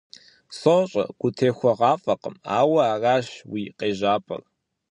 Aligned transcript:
СощӀэ, 0.57 1.03
гутехуэгъуафӀэкъым, 1.19 2.35
ауэ 2.59 2.81
аращ 2.93 3.27
уи 3.51 3.63
къежьапӀэр. 3.77 4.41